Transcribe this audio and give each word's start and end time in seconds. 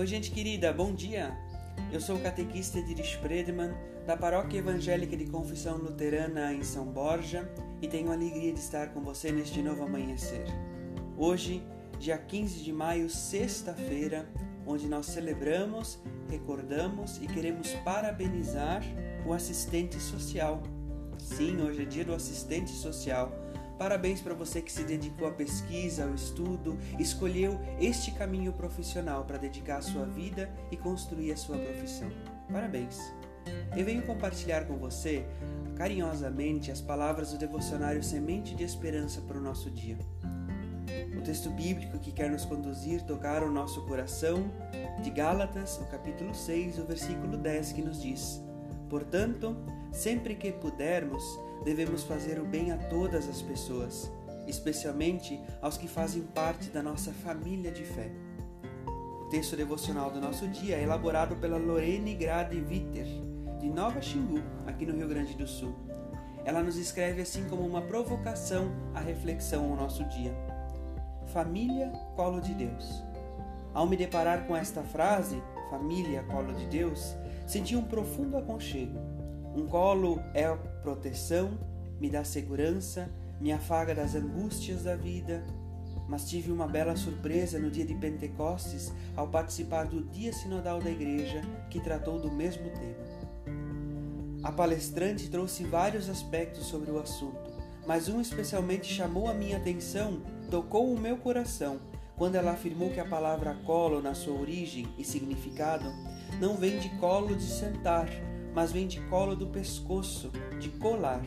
Oi, 0.00 0.06
gente 0.06 0.30
querida, 0.30 0.72
bom 0.72 0.94
dia! 0.94 1.36
Eu 1.92 2.00
sou 2.00 2.16
o 2.16 2.22
catequista 2.22 2.78
Edrich 2.78 3.18
Predman, 3.18 3.74
da 4.06 4.16
Paróquia 4.16 4.56
Evangélica 4.56 5.14
de 5.14 5.26
Confissão 5.26 5.76
Luterana 5.76 6.54
em 6.54 6.62
São 6.62 6.86
Borja, 6.86 7.46
e 7.82 7.86
tenho 7.86 8.10
a 8.10 8.14
alegria 8.14 8.50
de 8.50 8.58
estar 8.58 8.94
com 8.94 9.02
você 9.02 9.30
neste 9.30 9.60
novo 9.60 9.82
amanhecer. 9.82 10.46
Hoje, 11.18 11.62
dia 11.98 12.16
15 12.16 12.64
de 12.64 12.72
maio, 12.72 13.10
sexta-feira, 13.10 14.26
onde 14.66 14.88
nós 14.88 15.04
celebramos, 15.04 15.98
recordamos 16.30 17.18
e 17.18 17.26
queremos 17.26 17.70
parabenizar 17.84 18.82
o 19.26 19.34
assistente 19.34 20.00
social. 20.00 20.62
Sim, 21.18 21.60
hoje 21.60 21.82
é 21.82 21.84
dia 21.84 22.06
do 22.06 22.14
assistente 22.14 22.70
social 22.70 23.30
Parabéns 23.80 24.20
para 24.20 24.34
você 24.34 24.60
que 24.60 24.70
se 24.70 24.84
dedicou 24.84 25.26
à 25.26 25.30
pesquisa, 25.30 26.04
ao 26.04 26.14
estudo, 26.14 26.76
escolheu 26.98 27.58
este 27.80 28.10
caminho 28.10 28.52
profissional 28.52 29.24
para 29.24 29.38
dedicar 29.38 29.78
a 29.78 29.80
sua 29.80 30.04
vida 30.04 30.50
e 30.70 30.76
construir 30.76 31.32
a 31.32 31.36
sua 31.38 31.56
profissão. 31.56 32.10
Parabéns! 32.52 33.00
Eu 33.74 33.82
venho 33.86 34.02
compartilhar 34.02 34.66
com 34.66 34.76
você, 34.76 35.24
carinhosamente, 35.76 36.70
as 36.70 36.82
palavras 36.82 37.32
do 37.32 37.38
devocionário 37.38 38.02
Semente 38.02 38.54
de 38.54 38.64
Esperança 38.64 39.22
para 39.22 39.38
o 39.38 39.40
nosso 39.40 39.70
dia. 39.70 39.96
O 41.18 41.22
texto 41.22 41.48
bíblico 41.48 41.98
que 41.98 42.12
quer 42.12 42.28
nos 42.28 42.44
conduzir, 42.44 43.00
tocar 43.04 43.42
o 43.42 43.50
nosso 43.50 43.80
coração, 43.86 44.52
de 45.02 45.08
Gálatas, 45.08 45.78
o 45.78 45.86
capítulo 45.86 46.34
6, 46.34 46.78
o 46.80 46.84
versículo 46.84 47.38
10, 47.38 47.72
que 47.72 47.80
nos 47.80 48.02
diz: 48.02 48.42
Portanto, 48.90 49.56
sempre 49.92 50.34
que 50.34 50.52
pudermos, 50.52 51.38
devemos 51.64 52.04
fazer 52.04 52.38
o 52.38 52.44
bem 52.44 52.72
a 52.72 52.76
todas 52.76 53.28
as 53.28 53.42
pessoas, 53.42 54.10
especialmente 54.46 55.40
aos 55.60 55.76
que 55.76 55.88
fazem 55.88 56.22
parte 56.22 56.70
da 56.70 56.82
nossa 56.82 57.12
família 57.12 57.70
de 57.70 57.84
fé. 57.84 58.10
O 59.22 59.24
texto 59.30 59.56
devocional 59.56 60.10
do 60.10 60.20
nosso 60.20 60.48
dia 60.48 60.76
é 60.76 60.82
elaborado 60.82 61.36
pela 61.36 61.58
Lorene 61.58 62.14
Grade 62.14 62.60
Witter, 62.60 63.06
de 63.58 63.68
Nova 63.68 64.00
Xingu, 64.00 64.42
aqui 64.66 64.86
no 64.86 64.96
Rio 64.96 65.08
Grande 65.08 65.34
do 65.34 65.46
Sul. 65.46 65.74
Ela 66.44 66.62
nos 66.62 66.76
escreve 66.76 67.20
assim 67.20 67.46
como 67.48 67.66
uma 67.66 67.82
provocação 67.82 68.72
à 68.94 69.00
reflexão 69.00 69.70
ao 69.70 69.76
nosso 69.76 70.02
dia. 70.04 70.34
Família, 71.26 71.92
colo 72.16 72.40
de 72.40 72.54
Deus. 72.54 73.04
Ao 73.72 73.86
me 73.86 73.96
deparar 73.96 74.46
com 74.46 74.56
esta 74.56 74.82
frase, 74.82 75.40
família, 75.68 76.24
colo 76.24 76.52
de 76.54 76.66
Deus, 76.66 77.14
senti 77.46 77.76
um 77.76 77.82
profundo 77.82 78.36
aconchego 78.36 79.19
um 79.54 79.66
colo 79.66 80.20
é 80.32 80.48
proteção, 80.82 81.58
me 82.00 82.08
dá 82.08 82.24
segurança, 82.24 83.10
me 83.40 83.52
afaga 83.52 83.94
das 83.94 84.14
angústias 84.14 84.84
da 84.84 84.94
vida. 84.94 85.44
Mas 86.08 86.28
tive 86.28 86.50
uma 86.50 86.66
bela 86.66 86.96
surpresa 86.96 87.58
no 87.58 87.70
dia 87.70 87.84
de 87.84 87.94
Pentecostes 87.94 88.92
ao 89.16 89.28
participar 89.28 89.84
do 89.84 90.02
Dia 90.02 90.32
Sinodal 90.32 90.80
da 90.80 90.90
Igreja, 90.90 91.40
que 91.68 91.80
tratou 91.80 92.18
do 92.18 92.30
mesmo 92.30 92.68
tema. 92.70 93.20
A 94.42 94.50
palestrante 94.50 95.28
trouxe 95.28 95.64
vários 95.64 96.08
aspectos 96.08 96.66
sobre 96.66 96.90
o 96.90 96.98
assunto, 96.98 97.50
mas 97.86 98.08
um 98.08 98.20
especialmente 98.20 98.92
chamou 98.92 99.28
a 99.28 99.34
minha 99.34 99.56
atenção, 99.56 100.22
tocou 100.50 100.92
o 100.92 100.98
meu 100.98 101.16
coração, 101.16 101.78
quando 102.16 102.36
ela 102.36 102.52
afirmou 102.52 102.90
que 102.90 103.00
a 103.00 103.04
palavra 103.04 103.54
colo, 103.64 104.02
na 104.02 104.14
sua 104.14 104.38
origem 104.38 104.88
e 104.98 105.04
significado, 105.04 105.90
não 106.40 106.56
vem 106.56 106.78
de 106.78 106.88
colo 106.98 107.34
de 107.34 107.44
sentar, 107.44 108.08
mas 108.54 108.72
vem 108.72 108.86
de 108.86 109.00
colo 109.02 109.36
do 109.36 109.46
pescoço, 109.46 110.30
de 110.58 110.68
colar. 110.70 111.24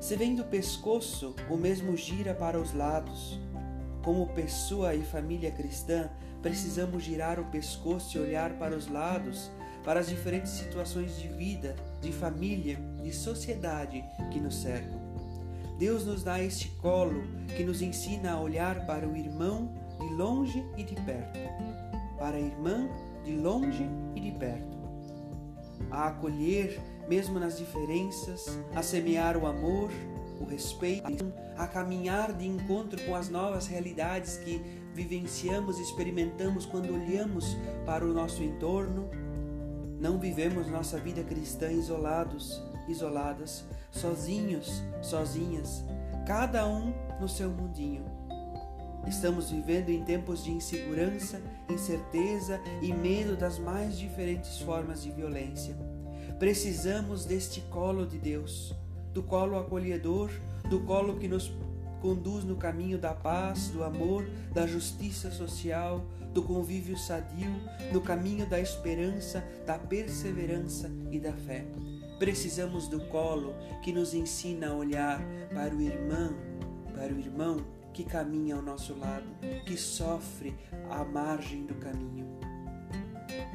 Se 0.00 0.16
vem 0.16 0.34
do 0.34 0.44
pescoço, 0.44 1.34
o 1.50 1.56
mesmo 1.56 1.96
gira 1.96 2.34
para 2.34 2.60
os 2.60 2.72
lados. 2.72 3.38
Como 4.02 4.28
pessoa 4.28 4.94
e 4.94 5.02
família 5.02 5.50
cristã, 5.50 6.08
precisamos 6.40 7.02
girar 7.02 7.38
o 7.40 7.44
pescoço 7.46 8.16
e 8.16 8.20
olhar 8.20 8.52
para 8.58 8.76
os 8.76 8.86
lados, 8.86 9.50
para 9.84 10.00
as 10.00 10.08
diferentes 10.08 10.52
situações 10.52 11.18
de 11.18 11.28
vida, 11.28 11.74
de 12.00 12.12
família, 12.12 12.78
de 13.02 13.12
sociedade 13.12 14.04
que 14.30 14.40
nos 14.40 14.62
cercam. 14.62 14.98
Deus 15.78 16.04
nos 16.06 16.22
dá 16.22 16.42
este 16.42 16.68
colo 16.80 17.22
que 17.56 17.64
nos 17.64 17.82
ensina 17.82 18.32
a 18.32 18.40
olhar 18.40 18.86
para 18.86 19.06
o 19.06 19.16
irmão 19.16 19.72
de 19.98 20.14
longe 20.14 20.64
e 20.76 20.84
de 20.84 20.94
perto, 20.94 21.38
para 22.18 22.36
a 22.36 22.40
irmã 22.40 22.88
de 23.24 23.36
longe 23.36 23.88
e 24.14 24.20
de 24.20 24.32
perto 24.32 24.77
a 25.90 26.08
acolher, 26.08 26.80
mesmo 27.08 27.38
nas 27.38 27.58
diferenças, 27.58 28.58
a 28.74 28.82
semear 28.82 29.36
o 29.36 29.46
amor, 29.46 29.90
o 30.40 30.44
respeito, 30.44 31.32
a 31.56 31.66
caminhar 31.66 32.32
de 32.32 32.46
encontro 32.46 33.00
com 33.04 33.14
as 33.14 33.28
novas 33.28 33.66
realidades 33.66 34.36
que 34.36 34.62
vivenciamos 34.94 35.78
e 35.78 35.82
experimentamos 35.82 36.66
quando 36.66 36.94
olhamos 36.94 37.56
para 37.84 38.04
o 38.04 38.12
nosso 38.12 38.42
entorno. 38.42 39.08
Não 40.00 40.18
vivemos 40.18 40.68
nossa 40.68 40.98
vida 40.98 41.24
cristã 41.24 41.70
isolados, 41.72 42.62
isoladas, 42.86 43.64
sozinhos, 43.90 44.82
sozinhas, 45.02 45.84
cada 46.26 46.66
um 46.66 46.92
no 47.20 47.28
seu 47.28 47.50
mundinho. 47.50 48.04
Estamos 49.06 49.50
vivendo 49.50 49.88
em 49.88 50.04
tempos 50.04 50.44
de 50.44 50.50
insegurança, 50.50 51.40
incerteza 51.68 52.60
e 52.82 52.92
medo 52.92 53.36
das 53.36 53.58
mais 53.58 53.98
diferentes 53.98 54.60
formas 54.60 55.02
de 55.02 55.10
violência. 55.10 55.76
Precisamos 56.38 57.24
deste 57.24 57.60
colo 57.62 58.06
de 58.06 58.18
Deus, 58.18 58.74
do 59.12 59.22
colo 59.22 59.58
acolhedor, 59.58 60.30
do 60.68 60.80
colo 60.80 61.16
que 61.16 61.26
nos 61.26 61.50
conduz 62.00 62.44
no 62.44 62.56
caminho 62.56 62.98
da 62.98 63.12
paz, 63.12 63.68
do 63.68 63.82
amor, 63.82 64.28
da 64.52 64.66
justiça 64.66 65.30
social, 65.30 66.04
do 66.32 66.42
convívio 66.42 66.96
sadio, 66.96 67.50
no 67.92 68.00
caminho 68.00 68.46
da 68.46 68.60
esperança, 68.60 69.44
da 69.66 69.78
perseverança 69.78 70.90
e 71.10 71.18
da 71.18 71.32
fé. 71.32 71.64
Precisamos 72.18 72.88
do 72.88 73.00
colo 73.06 73.54
que 73.82 73.92
nos 73.92 74.14
ensina 74.14 74.68
a 74.68 74.74
olhar 74.74 75.20
para 75.52 75.74
o 75.74 75.80
irmão, 75.80 76.34
para 76.94 77.12
o 77.12 77.18
irmão 77.18 77.64
que 77.98 78.04
caminha 78.04 78.54
ao 78.54 78.62
nosso 78.62 78.96
lado, 78.96 79.26
que 79.66 79.76
sofre 79.76 80.54
à 80.88 81.04
margem 81.04 81.66
do 81.66 81.74
caminho. 81.74 82.28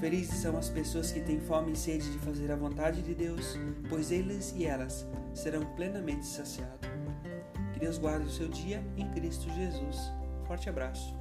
Felizes 0.00 0.36
são 0.36 0.56
as 0.56 0.70
pessoas 0.70 1.12
que 1.12 1.20
têm 1.20 1.38
fome 1.38 1.72
e 1.72 1.76
sede 1.76 2.10
de 2.10 2.18
fazer 2.20 2.50
a 2.50 2.56
vontade 2.56 3.02
de 3.02 3.14
Deus, 3.14 3.58
pois 3.90 4.10
eles 4.10 4.54
e 4.56 4.64
elas 4.64 5.06
serão 5.34 5.66
plenamente 5.74 6.24
saciados. 6.24 6.88
Que 7.74 7.80
Deus 7.80 7.98
guarde 7.98 8.28
o 8.28 8.30
seu 8.30 8.48
dia 8.48 8.82
em 8.96 9.10
Cristo 9.10 9.46
Jesus. 9.50 10.10
Forte 10.46 10.70
abraço. 10.70 11.14